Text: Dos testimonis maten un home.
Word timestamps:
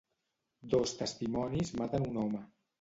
Dos 0.73 0.95
testimonis 1.03 1.77
maten 1.85 2.11
un 2.11 2.21
home. 2.25 2.45